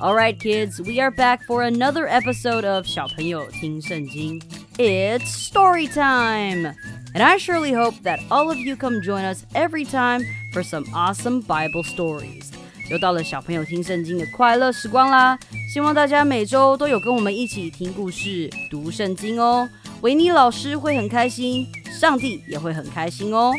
[0.00, 4.40] Alright, kids, we are back for another episode of 小朋友听圣经.
[4.76, 6.74] It's story time!
[7.14, 10.84] And I surely hope that all of you come join us every time for some
[10.92, 12.46] awesome Bible stories.
[12.90, 15.38] 又到了小朋友听圣经的快乐时光啦！
[15.72, 19.68] 希望大家每周都有跟我们一起听故事、读圣经哦。
[20.00, 21.66] 维尼老师会很开心，
[22.00, 23.52] 上帝也会很开心哦。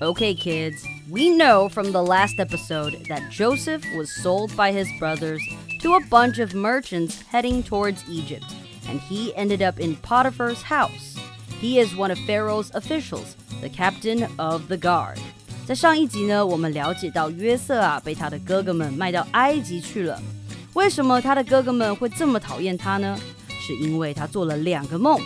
[0.00, 5.42] Okay, kids, we know from the last episode that Joseph was sold by his brothers
[5.85, 8.55] to a bunch of merchants heading towards Egypt,
[8.89, 11.15] and he ended up in Potiphar's house.
[11.61, 15.19] He is one of Pharaoh's officials, the captain of the guard.
[15.67, 20.19] 在上一集呢，我们了解到约瑟啊被他的哥哥们卖到埃及去了。
[20.73, 23.15] 为什么他的哥哥们会这么讨厌他呢？
[23.47, 25.19] 是因为他做了两个梦，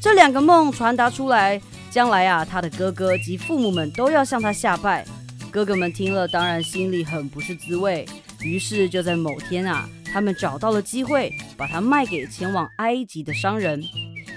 [0.00, 1.60] 这两个梦传达出来。
[1.90, 5.06] 将来啊，他的哥哥及父母们都要向他下拜。
[5.50, 8.06] 哥哥们听了，当然心里很不是滋味。
[8.40, 13.83] 于是就在某天啊，他们找到了机会，把他卖给前往埃及的商人。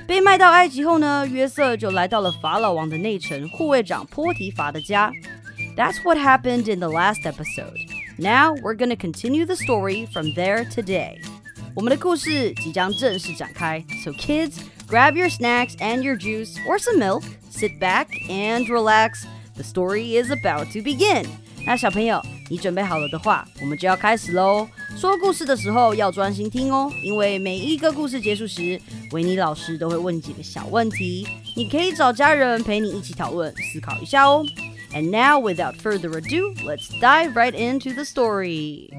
[0.06, 5.10] 被卖到埃及后呢，约瑟就来到了法老王的内城护卫长波提法的家。
[5.76, 7.76] That's what happened in the last episode.
[8.16, 11.18] Now we're gonna continue the story from there today.
[11.74, 13.84] 我们的故事即将正式展开。
[14.04, 14.54] So kids,
[14.88, 17.24] grab your snacks and your juice or some milk.
[17.50, 19.24] Sit back and relax.
[19.56, 21.26] The story is about to begin.
[21.66, 24.68] 那小朋友，你准备好了的话，我们就要开始喽。
[24.96, 28.80] 说故事的时候要专心听哦，因为每一个故事结束时，
[29.12, 34.44] 维尼老师都会问几个小问题，你可以找家人陪你一起讨论、思考一下哦。
[34.94, 38.90] And now, without further ado, let's dive right into the story.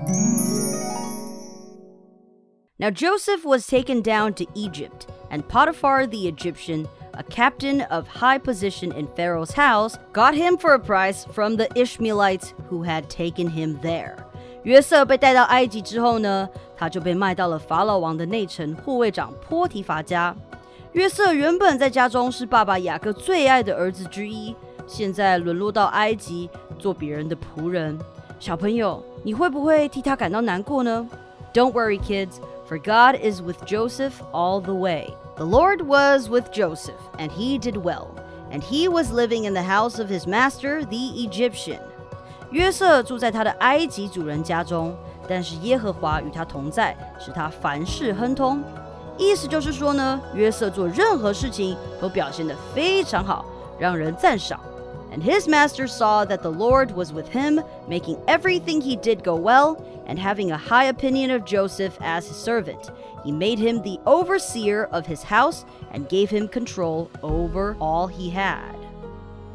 [2.78, 6.88] Now, Joseph was taken down to Egypt, and Potiphar the Egyptian
[7.18, 11.68] a captain of high position in Pharaoh's house, got him for a price from the
[11.75, 14.24] Ishmaelites who had taken him there.
[14.64, 20.36] 约瑟被带到埃及之后呢，他就被卖到了法老王的内臣护卫长波提乏家。
[20.94, 24.56] 约瑟原本在家中是爸爸雅各最爱的儿子之一，
[24.88, 26.50] 现在沦落到埃及
[26.80, 27.98] 做别人的仆人。
[28.40, 31.08] 小朋友，你会不会替他感到难过呢？
[31.53, 32.36] Don't worry, kids,
[32.68, 35.14] for God is with Joseph all the way.
[35.38, 38.08] The Lord was with Joseph, and he did well,
[38.52, 41.80] and he was living in the house of his master, the Egyptian.
[42.52, 44.96] 约瑟住在他的埃及主人家中，
[45.28, 48.64] 但是耶和华与他同在，使他凡事亨通。
[49.18, 53.46] 意思就是说呢，约瑟做任何事情都表现得非常好，
[53.80, 54.59] 让人赞赏。
[55.12, 59.78] And his master saw that the Lord was with him, making everything he did go well,
[60.06, 62.92] and having a high opinion of Joseph as his servant.
[63.24, 68.30] He made him the overseer of his house and gave him control over all he
[68.30, 68.75] had.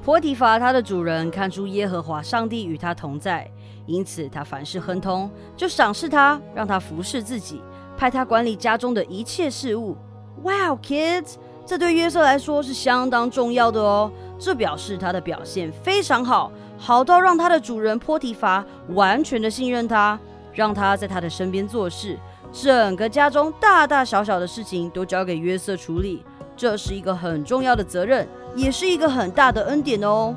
[0.08, 3.46] 波提法他的主人看出耶和华上帝与他同在，
[3.86, 7.62] 因此他凡事亨通，就赏识他，让他服侍自己，
[7.98, 9.98] 派他管理家中的一切事务。
[10.42, 11.34] Wow, kids！
[11.66, 14.10] 这对约瑟来说是相当重要的哦。
[14.40, 20.18] 这表示他的表现非常好，好到让他的主人波提法完全的信任他，
[20.54, 22.18] 让他在他的身边做事。
[22.54, 26.24] 整个家中大大小小的事情都交给约瑟处理，
[26.56, 30.35] 这是一个很重要的责任，也是一个很大的恩典哦。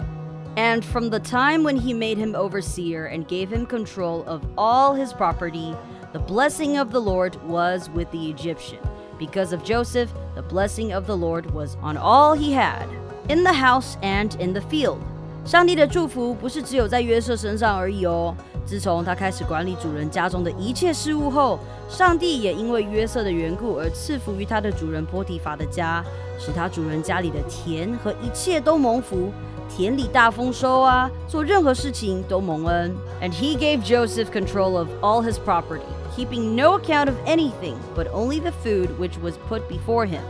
[0.56, 4.96] And from the time when he made him overseer and gave him control of all
[4.96, 5.76] his property,
[6.14, 8.80] the blessing of the Lord was with the Egyptian.
[9.20, 12.88] Because of Joseph, the blessing of the Lord was on all he had,
[13.28, 15.00] in the house and in the field.
[15.46, 18.34] 上帝的祝福不是只有在约瑟身上而已哦。
[18.71, 21.59] 自从他开始管理主人家中的一切事务后，
[21.89, 26.05] 上帝也因为约瑟的缘故而赐福于他的主人波提法的家，
[26.39, 29.33] 使他主人家里的田和一切都蒙福，
[29.69, 32.95] 田里大丰收啊，做任何事情都蒙恩。
[33.21, 35.83] And he gave Joseph control of all his property,
[36.17, 40.21] keeping no account of anything but only the food which was put before him.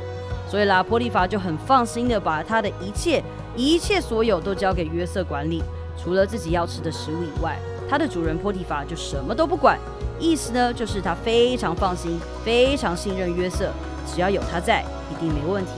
[0.49, 3.23] 所以啦，波提法就很放心的把他的一切。
[3.55, 5.63] 一切所有都交给约瑟管理，
[6.03, 7.59] 除了自己要吃的食物以外，
[7.91, 9.77] 他的主人波提法就什么都不管。
[10.21, 13.73] 意思呢，就是他非常放心，非常信任约瑟，
[14.07, 15.73] 只要有他在，一定没问题。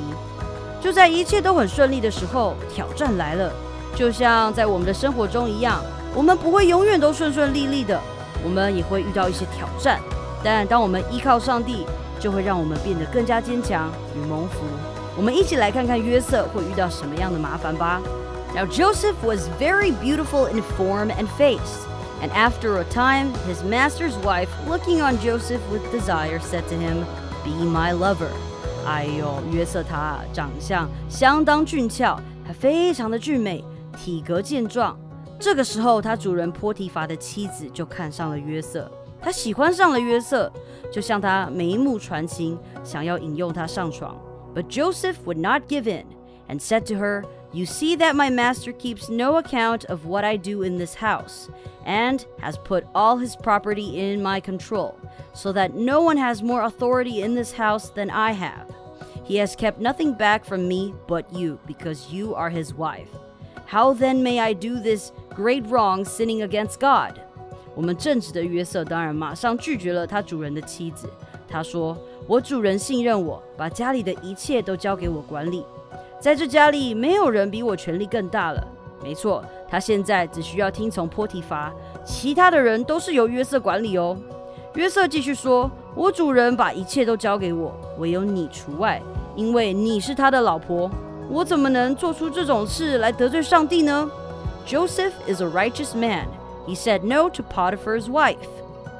[0.78, 3.50] 就在一切都很顺利的时候，挑战来了，
[3.94, 5.80] 就像在我们的生活中一样，
[6.14, 7.98] 我们不会永远都顺顺利利的，
[8.44, 9.98] 我们也会遇到一些挑战。
[10.44, 11.86] 但当我们依靠上帝，
[12.18, 14.64] 就会让我们变得更加坚强与蒙福。
[15.16, 18.02] 我们一起来看看约瑟会遇到什么样的麻烦吧。
[18.54, 21.86] Now Joseph was very beautiful in form and face.
[22.21, 27.05] And after a time, his master's wife, looking on Joseph with desire, said to him,
[27.43, 28.31] Be my lover.
[28.85, 33.63] 哎呦，约瑟他长相相当俊俏，还非常的俊美，
[33.97, 34.97] 体格健壮。
[35.39, 38.89] 这个时候，他主人波提乏的妻子就看上了约瑟，
[39.21, 40.51] 他喜欢上了约瑟，
[40.91, 44.17] 就向他眉目传情，想要引诱他上床。
[44.55, 46.05] But Joseph would not give in
[46.47, 47.23] and said to her,
[47.53, 51.49] You see that my master keeps no account of what I do in this house,
[51.85, 54.95] and has put all his property in my control,
[55.33, 58.67] so that no one has more authority in this house than I have.
[59.23, 63.09] He has kept nothing back from me but you, because you are his wife.
[63.65, 67.19] How then may I do this great wrong, sinning against God?
[67.75, 71.09] 我们正直的约瑟当然马上拒绝了他主人的妻子。
[71.47, 75.63] 他说：“我主人信任我，把家里的一切都交给我管理。”
[76.22, 78.64] 在这家里，没有人比我权力更大了。
[79.02, 81.72] 没错，他现在只需要听从波提乏，
[82.04, 84.16] 其他的人都是由约瑟管理哦。
[84.74, 89.02] 约瑟继续说：“我主人把一切都交给我，唯有你除外，
[89.34, 90.88] 因为你是他的老婆。
[91.28, 94.08] 我怎么能做出这种事来得罪上帝呢
[94.64, 96.28] ？”Joseph is a righteous man.
[96.68, 98.36] He said no to Potiphar's wife.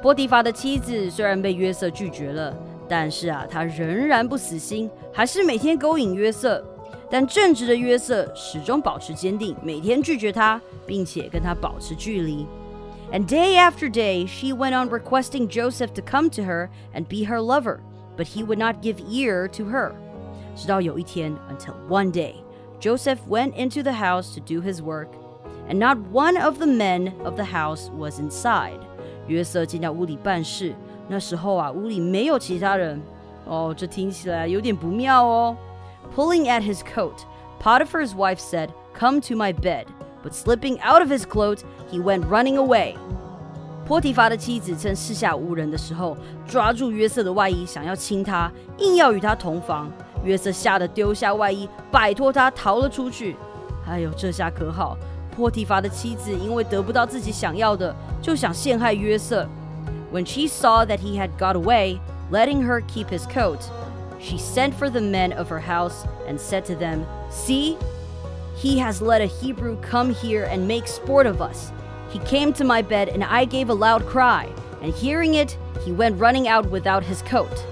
[0.01, 2.53] 波提乏的妻子虽然被约瑟拒绝了，
[2.89, 6.61] 但是啊，他仍然不死心，还是每天勾引约瑟。
[7.10, 12.46] 但正直的约瑟始终保持坚定，每天拒绝他，并且跟他保持距离。
[13.10, 17.40] And day after day, she went on requesting Joseph to come to her and be her
[17.40, 17.78] lover,
[18.16, 19.92] but he would not give ear to her.
[20.54, 22.34] 直到有一天，until one day,
[22.80, 25.08] Joseph went into the house to do his work,
[25.70, 28.80] and not one of the men of the house was inside.
[29.26, 30.74] 约瑟进到屋里办事，
[31.08, 33.00] 那时候啊，屋里没有其他人。
[33.46, 35.56] 哦，这听起来有点不妙哦。
[36.14, 37.24] Pulling at his coat,
[37.60, 39.86] Potiphar's wife said, Come to my bed.
[40.22, 42.96] But slipping out of his clothes, he went running away.
[43.86, 49.90] 波提乏的妻子趁四下无人的时候，抓住约瑟的外衣，想要亲他，硬要与他同房。
[50.24, 53.36] 约瑟吓得丢下外衣，摆脱他，逃了出去。
[53.86, 54.96] 哎呦，这下可好，
[55.34, 59.48] 波提乏的妻子因为得不到自己想要的，就想陷害约瑟。
[60.12, 61.98] When she saw that he had got away,
[62.30, 63.60] letting her keep his coat,
[64.22, 67.76] she sent for the men of her house and said to them, See,
[68.56, 71.70] he has let a Hebrew come here and make sport of us.
[72.10, 74.48] He came to my bed, and I gave a loud cry,
[74.82, 77.64] and hearing it, he went running out without his coat.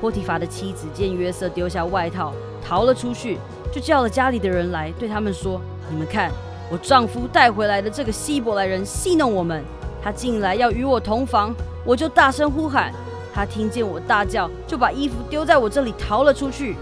[0.00, 2.32] 波提乏的妻子见约瑟丢下外套
[2.64, 3.38] 逃了出去，
[3.72, 6.30] 就叫了家里的人来，对他们说：“你们看，
[6.70, 9.64] 我丈夫带回来的这个希伯来人戏弄我们，
[10.02, 11.54] 他进来要与我同房，
[11.84, 12.94] 我就大声呼喊。”
[13.34, 16.76] 他听见我大叫，就把衣服丢在我这里逃了出去。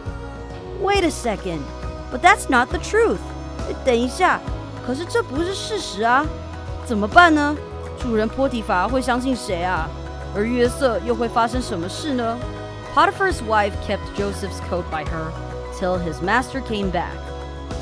[0.83, 1.61] Wait a second,
[2.13, 3.19] but that's not the truth.
[3.85, 4.41] 等一下，
[4.87, 6.25] 可是这不是事实啊！
[6.87, 7.57] 怎么办呢？
[8.01, 9.89] 主人波提乏会相信谁啊？
[10.35, 12.39] 而约瑟又会发生什么事呢？
[12.95, 15.31] Potiphar's wife kept Joseph's coat by her
[15.79, 17.17] till his master came back.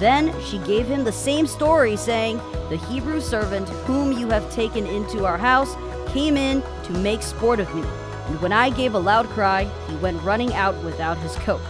[0.01, 2.39] Then she gave him the same story, saying,
[2.69, 5.77] The Hebrew servant whom you have taken into our house
[6.13, 7.83] came in to make sport of me.
[8.31, 11.61] And when I gave a loud cry, he went running out without his coat.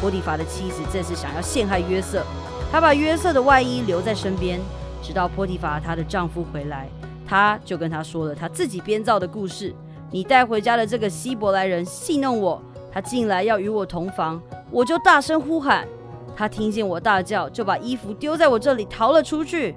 [0.00, 2.22] 波提乏的妻子这次想要陷害约瑟，
[2.70, 4.60] 她把约瑟的外衣留在身边，
[5.02, 6.88] 直到波提乏她的丈夫回来，
[7.26, 9.74] 她就跟他说了她自己编造的故事。
[10.10, 15.86] 你带回家的这个希伯来人戏弄我，他进来要与我同房，我就大声呼喊，
[16.34, 19.76] 他听见我大叫，就把衣服丢在我这里逃了出去。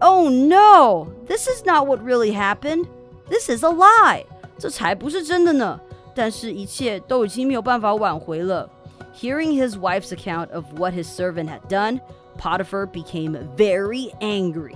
[0.00, 1.06] Oh no!
[1.26, 2.86] This is not what really happened.
[3.30, 4.24] This is a lie.
[4.57, 5.79] 这才不是真的呢。
[6.15, 8.69] 但是，一切都已经没有办法挽回了。
[9.13, 11.99] Hearing his wife's account of what his servant had done,
[12.39, 14.75] Potiphar became very angry.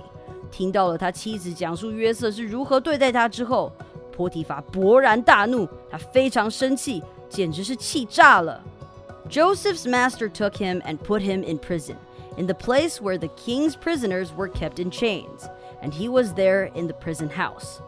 [0.50, 3.72] 听到了他妻子讲述约瑟是如何对待他之后，
[4.16, 8.60] 波提乏勃然大怒，他非常生气，简直是气炸了。
[9.30, 11.96] Joseph's master took him and put him in prison,
[12.36, 15.48] in the place where the king's prisoners were kept in chains,
[15.82, 17.80] and he was there in the prison house.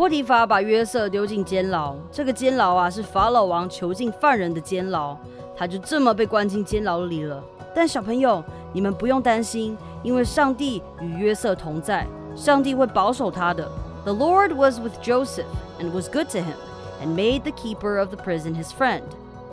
[0.00, 5.14] 波提乏把约瑟丢进监牢，这个监牢啊是法老王囚禁犯人的监牢，
[5.54, 7.44] 他就这么被关进监牢里了。
[7.74, 8.42] 但小朋友，
[8.72, 13.70] 你们不用担心，因为上帝与约瑟同在，上帝会保守他的。
[14.04, 15.44] The Lord was with Joseph
[15.78, 16.56] and was good to him,
[17.02, 19.02] and made the keeper of the prison his friend.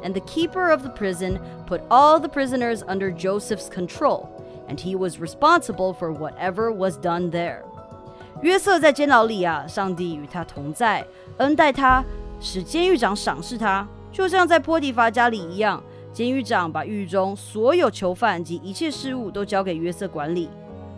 [0.01, 4.29] And the keeper of the prison put all the prisoners under Joseph's control,
[4.69, 7.65] and he was responsible for whatever was done there.
[8.41, 11.05] 约瑟在监牢里啊，上帝与他同在，
[11.37, 12.03] 恩待他，
[12.39, 20.49] 使监狱长赏识他，就像在波提乏家里一样，监狱长把狱中所有囚犯及一切事务都交给约瑟管理。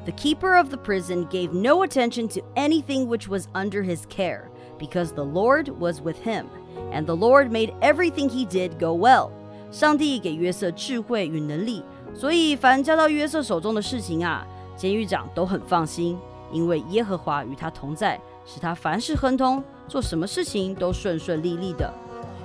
[0.06, 4.44] The keeper of the prison gave no attention to anything which was under his care,
[4.78, 6.46] because the Lord was with him,
[6.92, 9.30] and the Lord made everything he did go well.
[9.72, 16.18] 上帝给约瑟智慧与能力，所以凡交到约瑟手中的事情啊，监狱长都很放心，
[16.53, 21.93] 因为耶和华与他同在，使他凡事亨通，做什么事情都顺顺利利的。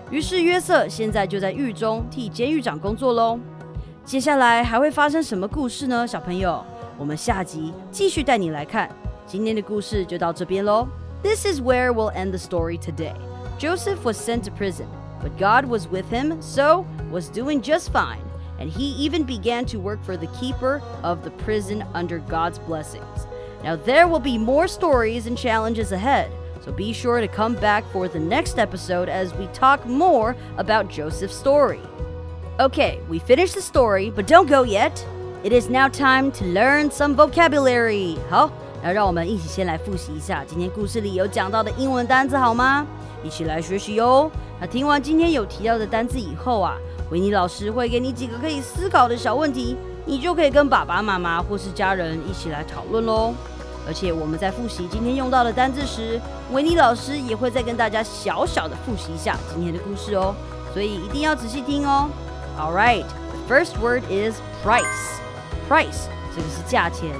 [0.10, 3.40] 于是约瑟现在就在狱中替监狱长工作喽。
[4.04, 6.08] 接下来还会发生什么故事呢？
[6.08, 6.66] 小朋友，
[6.98, 8.90] 我们下集继续带你来看。
[9.28, 10.88] 今天的故事就到这边喽。
[11.22, 13.14] This is where we'll end the story today.
[13.60, 14.88] Joseph was sent to prison,
[15.22, 18.22] but God was with him, so was doing just fine.
[18.60, 23.28] And he even began to work for the keeper of the prison under God's blessings.
[23.64, 26.30] Now, there will be more stories and challenges ahead.
[26.64, 30.90] So be sure to come back for the next episode as we talk more about
[30.90, 31.80] Joseph's story.
[32.60, 35.06] Okay, we finished the story, but don't go yet.
[35.44, 38.18] It is now time to learn some vocabulary.
[38.30, 38.52] 好，
[38.84, 42.86] 那让我们一起先来复习一下今天故事里有讲到的英文单词，好吗？
[43.24, 44.30] 一起来学习哟。
[44.60, 46.76] 那听完今天有提到的单词以后啊，
[47.10, 53.34] 维尼老师会给你几个可以思考的小问题，你就可以跟爸爸妈妈或是家人一起来讨论喽。
[53.87, 56.21] 而且我们在复习今天用到的单字时，
[56.53, 60.35] 维尼老师也会再跟大家小小的复习一下今天的故事哦，
[60.73, 62.09] 所以一定要仔细听哦。
[62.59, 65.19] All right, the first word is price.
[65.69, 67.11] Price 这个是价钱。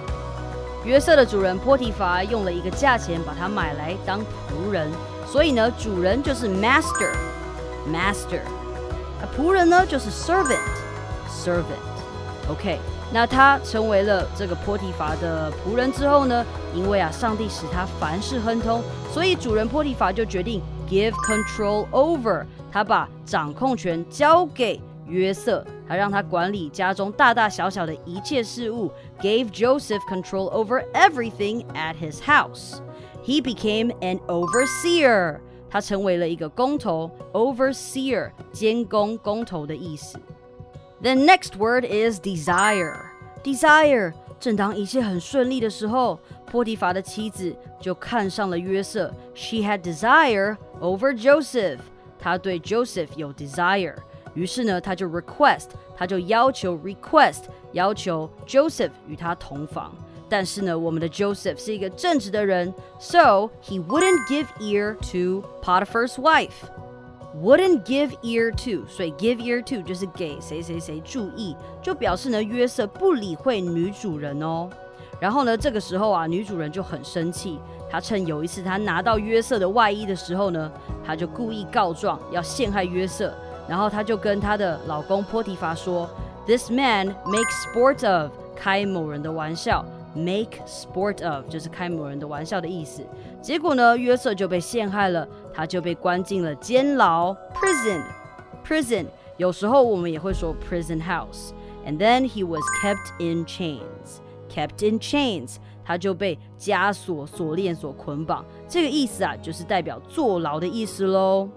[0.85, 4.91] 约瑟的主人波提乏用了一个价钱把他买来当仆人，
[5.27, 7.13] 所以呢，主人就是 master,
[7.91, 8.41] master，
[9.21, 10.59] 那仆人呢就是 servant,
[11.29, 11.65] servant。
[12.51, 12.79] OK。
[13.15, 16.45] 那他成为了这个波提乏的仆人之后呢？
[16.75, 28.91] 因为啊，上帝使他凡事亨通，所以主人波提乏就决定 give control over，他把掌控权交给约瑟，他让他管理家中大大小小的一切事务
[29.21, 32.81] ，gave Joseph control over everything at his house.
[33.25, 35.39] He became an overseer，
[35.71, 40.19] 他成为了一个工头，overseer 监工工头的意思。
[41.04, 42.96] The next word is desire.
[43.44, 44.14] Desire.
[44.40, 49.14] 正当一切很顺利的时候，波提乏的妻子就看上了约瑟。
[49.34, 51.80] She had desire over Joseph.
[52.18, 53.96] 她对 Joseph 有 desire。
[54.34, 59.94] 于是呢，她就 request，她就要求 request，要求 Joseph 与她同房。
[60.30, 66.70] 但是呢，我们的 Joseph 是一个正直的人，so he wouldn't give ear to Potiphar's wife
[67.43, 74.69] Wouldn't give ear to，所以 give ear to 就是给谁谁谁注意，就表示呢约瑟不理会女主人哦。
[75.21, 77.59] 然后呢，这个时候啊，女主人就很生气，
[77.91, 80.71] 她趁有一次她拿到约瑟的外衣的时候呢，
[81.05, 83.33] 她就故意告状要陷害约瑟，
[83.69, 86.09] 然后她就跟她的老公波提乏说
[86.47, 89.85] ，This man makes sport of，开某人的玩笑。
[90.17, 93.03] Make sport of 就是开某人的玩笑的意思。
[93.43, 97.35] 结果呢，约瑟就被陷害了，他就被关进了监牢
[98.65, 99.07] prison
[99.37, 101.53] 有时候我们也会说 prison house。
[101.87, 104.21] And then he was kept in chains.
[104.49, 108.43] Kept in chains，他就被枷锁、锁链所捆绑。
[108.67, 111.49] 这个意思啊，就是代表坐牢的意思喽。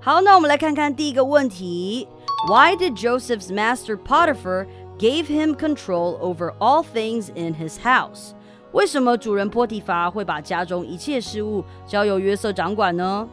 [0.00, 2.08] 好，那我们来看看第一个问题
[2.48, 4.66] ：Why did Joseph's master Potiphar
[4.98, 8.32] gave him control over all things in his house？
[8.72, 13.28] 为什么主人波提乏会把家中一切事物交由约瑟掌管呢？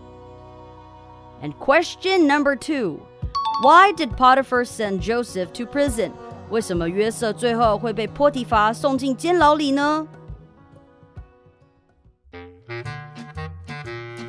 [1.43, 3.01] ？And question number two,
[3.63, 6.13] why did Potiphar send Joseph to prison?
[6.51, 10.07] 为什么约瑟最后会被波提乏送进监牢里呢？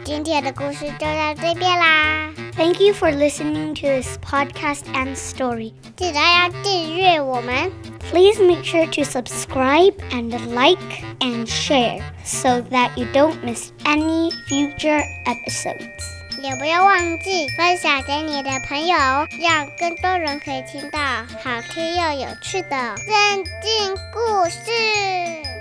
[0.04, 2.32] 今天的故事就到这边啦。
[2.58, 5.74] Thank you for listening to this podcast and story.
[5.96, 7.72] 记得要订阅我们。
[8.12, 15.04] Please make sure to subscribe and like and share so that you don't miss any future
[15.26, 16.03] episodes.
[16.45, 18.95] 也不要忘记分享给你的朋友，
[19.41, 20.99] 让更多人可以听到
[21.43, 25.54] 好听又有趣的圣经故事。